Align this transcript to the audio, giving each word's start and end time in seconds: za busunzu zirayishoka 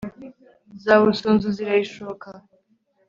za 0.83 0.93
busunzu 1.03 1.47
zirayishoka 1.57 2.29